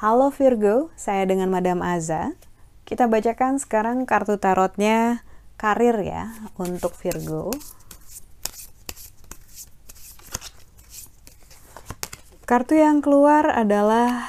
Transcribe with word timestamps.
Halo 0.00 0.32
Virgo, 0.32 0.88
saya 0.96 1.28
dengan 1.28 1.52
Madam 1.52 1.84
Aza. 1.84 2.32
Kita 2.88 3.04
bacakan 3.04 3.60
sekarang 3.60 4.08
kartu 4.08 4.40
tarotnya 4.40 5.20
karir 5.60 6.00
ya 6.00 6.32
untuk 6.56 6.96
Virgo. 6.96 7.52
Kartu 12.48 12.80
yang 12.80 13.04
keluar 13.04 13.46
adalah 13.52 14.26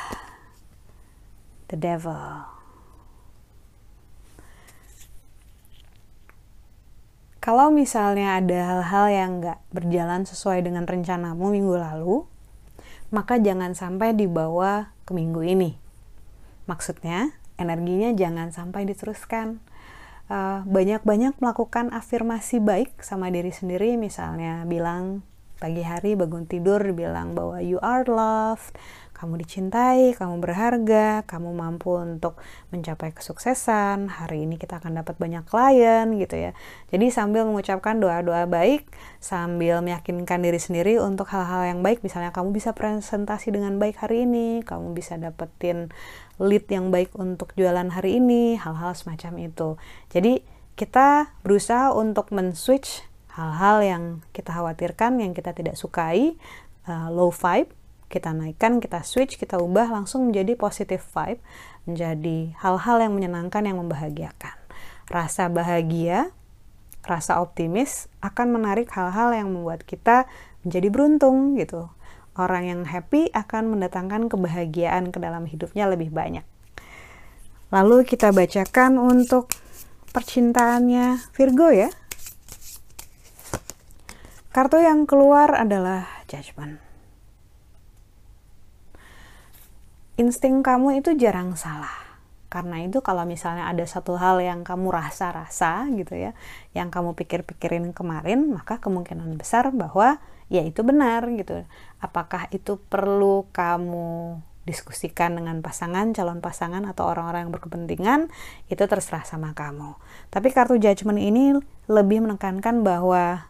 The 1.72 1.80
Devil. 1.80 2.61
Kalau 7.42 7.74
misalnya 7.74 8.38
ada 8.38 8.60
hal-hal 8.70 9.06
yang 9.10 9.32
nggak 9.42 9.60
berjalan 9.74 10.30
sesuai 10.30 10.62
dengan 10.62 10.86
rencanamu 10.86 11.50
minggu 11.50 11.74
lalu, 11.74 12.30
maka 13.10 13.42
jangan 13.42 13.74
sampai 13.74 14.14
dibawa 14.14 14.94
ke 15.10 15.18
minggu 15.18 15.42
ini. 15.42 15.74
Maksudnya, 16.70 17.34
energinya 17.58 18.14
jangan 18.14 18.54
sampai 18.54 18.86
diteruskan. 18.86 19.58
Eh, 20.30 20.60
banyak-banyak 20.64 21.42
melakukan 21.42 21.90
afirmasi 21.90 22.62
baik 22.62 23.02
sama 23.02 23.34
diri 23.34 23.50
sendiri, 23.50 23.98
misalnya 23.98 24.62
bilang 24.70 25.26
pagi 25.62 25.86
hari 25.86 26.18
bangun 26.18 26.50
tidur 26.50 26.82
bilang 26.98 27.38
bahwa 27.38 27.62
you 27.62 27.78
are 27.86 28.02
loved, 28.10 28.74
kamu 29.14 29.38
dicintai, 29.46 30.18
kamu 30.18 30.42
berharga, 30.42 31.22
kamu 31.30 31.54
mampu 31.54 31.94
untuk 31.94 32.42
mencapai 32.74 33.14
kesuksesan. 33.14 34.10
Hari 34.10 34.50
ini 34.50 34.58
kita 34.58 34.82
akan 34.82 34.98
dapat 34.98 35.22
banyak 35.22 35.46
klien 35.46 36.10
gitu 36.18 36.50
ya. 36.50 36.58
Jadi 36.90 37.14
sambil 37.14 37.46
mengucapkan 37.46 38.02
doa-doa 38.02 38.50
baik, 38.50 38.90
sambil 39.22 39.86
meyakinkan 39.86 40.42
diri 40.42 40.58
sendiri 40.58 40.98
untuk 40.98 41.30
hal-hal 41.30 41.70
yang 41.70 41.86
baik, 41.86 42.02
misalnya 42.02 42.34
kamu 42.34 42.50
bisa 42.50 42.74
presentasi 42.74 43.54
dengan 43.54 43.78
baik 43.78 44.02
hari 44.02 44.26
ini, 44.26 44.66
kamu 44.66 44.98
bisa 44.98 45.22
dapetin 45.22 45.94
lead 46.42 46.66
yang 46.74 46.90
baik 46.90 47.14
untuk 47.14 47.54
jualan 47.54 47.94
hari 47.94 48.18
ini, 48.18 48.58
hal-hal 48.58 48.98
semacam 48.98 49.38
itu. 49.38 49.78
Jadi 50.10 50.42
kita 50.74 51.38
berusaha 51.46 51.94
untuk 51.94 52.34
men-switch 52.34 53.06
hal-hal 53.36 53.78
yang 53.84 54.04
kita 54.36 54.52
khawatirkan, 54.52 55.20
yang 55.24 55.32
kita 55.32 55.56
tidak 55.56 55.80
sukai, 55.80 56.36
uh, 56.88 57.08
low 57.08 57.32
vibe, 57.32 57.72
kita 58.12 58.36
naikkan, 58.36 58.84
kita 58.84 59.08
switch, 59.08 59.40
kita 59.40 59.56
ubah 59.56 59.88
langsung 59.88 60.28
menjadi 60.28 60.60
positive 60.60 61.00
vibe, 61.00 61.40
menjadi 61.88 62.52
hal-hal 62.60 62.98
yang 63.00 63.16
menyenangkan, 63.16 63.64
yang 63.64 63.80
membahagiakan. 63.80 64.56
Rasa 65.08 65.48
bahagia, 65.48 66.36
rasa 67.08 67.40
optimis 67.40 68.12
akan 68.20 68.60
menarik 68.60 68.92
hal-hal 68.92 69.32
yang 69.32 69.50
membuat 69.50 69.88
kita 69.88 70.28
menjadi 70.68 70.88
beruntung 70.92 71.56
gitu. 71.56 71.88
Orang 72.36 72.68
yang 72.68 72.88
happy 72.88 73.32
akan 73.32 73.76
mendatangkan 73.76 74.32
kebahagiaan 74.32 75.12
ke 75.12 75.20
dalam 75.20 75.48
hidupnya 75.48 75.88
lebih 75.88 76.12
banyak. 76.12 76.44
Lalu 77.72 78.04
kita 78.04 78.36
bacakan 78.36 79.00
untuk 79.00 79.52
percintaannya 80.12 81.32
Virgo 81.32 81.72
ya. 81.72 81.88
Kartu 84.52 84.84
yang 84.84 85.08
keluar 85.08 85.56
adalah 85.56 86.08
Judgment. 86.28 86.92
insting 90.22 90.62
kamu 90.62 91.02
itu 91.02 91.18
jarang 91.18 91.58
salah. 91.58 92.14
Karena 92.52 92.84
itu 92.84 93.00
kalau 93.00 93.24
misalnya 93.24 93.72
ada 93.72 93.82
satu 93.88 94.20
hal 94.20 94.44
yang 94.44 94.62
kamu 94.62 94.92
rasa-rasa 94.92 95.88
gitu 95.96 96.14
ya, 96.20 96.36
yang 96.78 96.92
kamu 96.94 97.16
pikir-pikirin 97.16 97.96
kemarin, 97.96 98.54
maka 98.54 98.78
kemungkinan 98.78 99.40
besar 99.40 99.72
bahwa 99.72 100.20
ya 100.52 100.62
itu 100.62 100.84
benar 100.84 101.26
gitu. 101.32 101.64
Apakah 102.04 102.52
itu 102.52 102.76
perlu 102.92 103.48
kamu 103.56 104.44
diskusikan 104.68 105.40
dengan 105.40 105.64
pasangan, 105.64 106.14
calon 106.14 106.44
pasangan 106.44 106.86
atau 106.86 107.08
orang-orang 107.10 107.50
yang 107.50 107.54
berkepentingan, 107.56 108.20
itu 108.68 108.84
terserah 108.84 109.24
sama 109.24 109.56
kamu. 109.56 109.98
Tapi 110.30 110.52
kartu 110.52 110.76
judgment 110.78 111.18
ini 111.18 111.56
lebih 111.88 112.20
menekankan 112.22 112.84
bahwa 112.84 113.48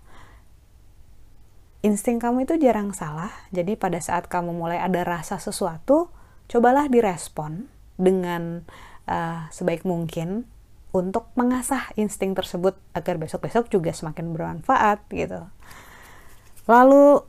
insting 1.82 2.22
kamu 2.22 2.46
itu 2.46 2.58
jarang 2.62 2.94
salah. 2.94 3.34
Jadi 3.50 3.78
pada 3.78 3.98
saat 3.98 4.30
kamu 4.30 4.54
mulai 4.54 4.78
ada 4.82 5.02
rasa 5.02 5.42
sesuatu, 5.42 6.14
cobalah 6.50 6.90
direspon 6.90 7.70
dengan 7.98 8.66
uh, 9.10 9.50
sebaik 9.50 9.86
mungkin 9.86 10.46
untuk 10.92 11.32
mengasah 11.40 11.90
insting 11.96 12.36
tersebut 12.36 12.76
agar 12.92 13.16
besok-besok 13.16 13.72
juga 13.72 13.96
semakin 13.96 14.36
bermanfaat 14.36 15.08
gitu. 15.10 15.48
Lalu 16.68 17.26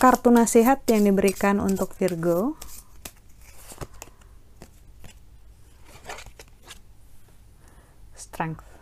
kartu 0.00 0.28
nasihat 0.32 0.82
yang 0.90 1.06
diberikan 1.06 1.62
untuk 1.62 1.94
Virgo 1.94 2.58
strength. 8.16 8.73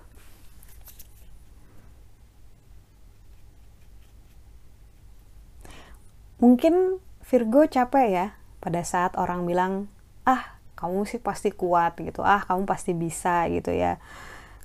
Mungkin 6.42 6.98
Virgo 7.22 7.62
capek 7.70 8.06
ya 8.10 8.26
pada 8.58 8.82
saat 8.82 9.14
orang 9.14 9.47
bilang, 9.47 9.86
ah 10.26 10.58
kamu 10.75 11.06
sih 11.06 11.22
pasti 11.22 11.54
kuat 11.54 11.94
gitu, 12.03 12.26
ah 12.26 12.42
kamu 12.42 12.66
pasti 12.66 12.98
bisa 12.98 13.47
gitu 13.47 13.70
ya. 13.70 14.03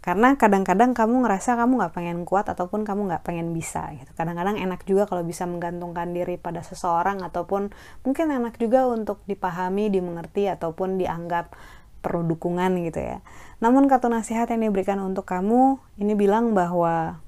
Karena 0.02 0.34
kadang-kadang 0.34 0.98
kamu 0.98 1.22
ngerasa 1.22 1.54
kamu 1.54 1.78
nggak 1.78 1.94
pengen 1.94 2.26
kuat 2.26 2.50
ataupun 2.50 2.82
kamu 2.82 3.14
nggak 3.14 3.22
pengen 3.22 3.54
bisa 3.54 3.94
gitu. 3.94 4.10
Kadang-kadang 4.18 4.58
enak 4.58 4.82
juga 4.90 5.06
kalau 5.06 5.22
bisa 5.22 5.46
menggantungkan 5.46 6.18
diri 6.18 6.42
pada 6.42 6.66
seseorang 6.66 7.22
ataupun 7.22 7.70
mungkin 8.02 8.34
enak 8.34 8.58
juga 8.58 8.90
untuk 8.90 9.22
dipahami, 9.30 9.94
dimengerti 9.94 10.50
ataupun 10.50 10.98
dianggap 10.98 11.54
perlu 12.02 12.26
dukungan 12.26 12.74
gitu 12.90 13.06
ya. 13.06 13.22
Namun 13.62 13.86
kata 13.86 14.10
nasihat 14.10 14.50
yang 14.50 14.66
diberikan 14.66 14.98
untuk 14.98 15.30
kamu 15.30 15.78
ini 16.02 16.18
bilang 16.18 16.58
bahwa 16.58 17.22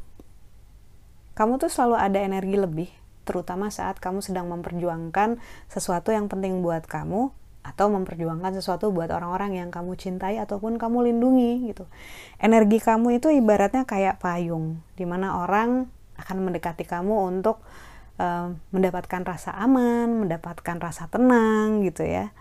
kamu 1.38 1.62
tuh 1.62 1.70
selalu 1.70 1.96
ada 2.02 2.18
energi 2.18 2.58
lebih 2.58 2.90
terutama 3.30 3.70
saat 3.70 4.02
kamu 4.02 4.26
sedang 4.26 4.50
memperjuangkan 4.50 5.38
sesuatu 5.70 6.10
yang 6.10 6.26
penting 6.26 6.66
buat 6.66 6.90
kamu 6.90 7.30
atau 7.62 7.86
memperjuangkan 7.94 8.58
sesuatu 8.58 8.90
buat 8.90 9.14
orang-orang 9.14 9.62
yang 9.62 9.70
kamu 9.70 9.94
cintai 9.94 10.42
ataupun 10.42 10.82
kamu 10.82 11.14
lindungi 11.14 11.70
gitu. 11.70 11.86
Energi 12.42 12.82
kamu 12.82 13.22
itu 13.22 13.30
ibaratnya 13.30 13.86
kayak 13.86 14.18
payung 14.18 14.82
di 14.98 15.06
mana 15.06 15.46
orang 15.46 15.86
akan 16.18 16.38
mendekati 16.50 16.90
kamu 16.90 17.14
untuk 17.30 17.62
uh, 18.18 18.58
mendapatkan 18.74 19.22
rasa 19.22 19.54
aman, 19.62 20.26
mendapatkan 20.26 20.78
rasa 20.82 21.06
tenang 21.12 21.86
gitu 21.86 22.02
ya. 22.02 22.34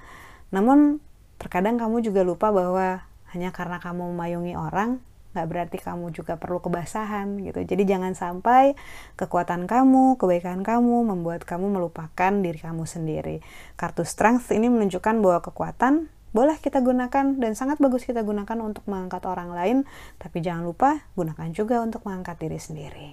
Namun 0.49 1.05
terkadang 1.37 1.77
kamu 1.77 2.01
juga 2.01 2.25
lupa 2.25 2.49
bahwa 2.49 3.05
hanya 3.37 3.53
karena 3.53 3.77
kamu 3.79 4.17
memayungi 4.17 4.57
orang, 4.57 5.05
nggak 5.39 5.47
berarti 5.47 5.79
kamu 5.79 6.11
juga 6.11 6.35
perlu 6.35 6.59
kebasahan 6.59 7.39
gitu. 7.47 7.63
Jadi 7.63 7.87
jangan 7.87 8.19
sampai 8.19 8.75
kekuatan 9.15 9.71
kamu 9.71 10.19
kebaikan 10.19 10.67
kamu 10.67 11.07
membuat 11.07 11.47
kamu 11.47 11.71
melupakan 11.71 12.33
diri 12.43 12.59
kamu 12.59 12.83
sendiri. 12.91 13.39
Kartu 13.79 14.03
strength 14.03 14.51
ini 14.51 14.67
menunjukkan 14.67 15.23
bahwa 15.23 15.39
kekuatan 15.47 16.11
boleh 16.35 16.59
kita 16.59 16.83
gunakan 16.83 17.39
dan 17.39 17.53
sangat 17.55 17.79
bagus 17.79 18.03
kita 18.03 18.27
gunakan 18.27 18.59
untuk 18.59 18.83
mengangkat 18.91 19.23
orang 19.31 19.55
lain. 19.55 19.79
Tapi 20.19 20.43
jangan 20.43 20.67
lupa 20.67 21.07
gunakan 21.15 21.55
juga 21.55 21.79
untuk 21.87 22.03
mengangkat 22.03 22.43
diri 22.43 22.59
sendiri. 22.59 23.11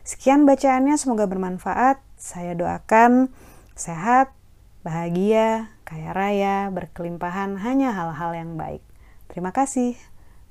Sekian 0.00 0.48
bacaannya 0.48 0.96
semoga 0.96 1.28
bermanfaat. 1.28 2.00
Saya 2.16 2.56
doakan 2.56 3.28
sehat 3.76 4.32
bahagia 4.80 5.76
kaya 5.84 6.16
raya 6.16 6.56
berkelimpahan 6.72 7.60
hanya 7.60 7.92
hal-hal 7.92 8.32
yang 8.32 8.56
baik. 8.56 8.80
Terima 9.28 9.52
kasih 9.52 9.94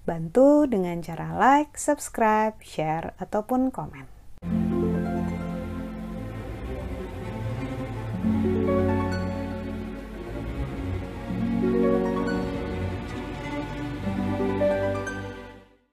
Bantu 0.09 0.65
dengan 0.65 1.05
cara 1.05 1.37
like, 1.37 1.77
subscribe, 1.77 2.57
share, 2.65 3.13
ataupun 3.21 3.69
komen. 3.69 4.09